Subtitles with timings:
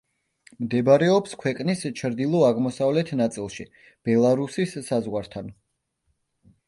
[0.61, 3.67] მდებარეობს ქვეყნის ჩრდილო-აღმოსავლეთ ნაწილში,
[4.09, 5.53] ბელარუსის საზღვართან.